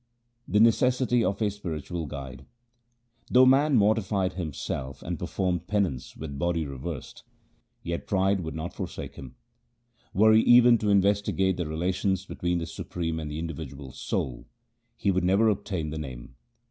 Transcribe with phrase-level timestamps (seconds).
[0.47, 2.47] The necessity of a spiritual guide:—
[3.29, 7.23] Though man mortified himself and performed penance with body reversed,
[7.83, 9.35] yet pride would not forsake him.
[10.11, 14.47] Were he even to investigate the relation between the supreme and the individual soul,
[14.97, 16.33] he would never obtain the Name.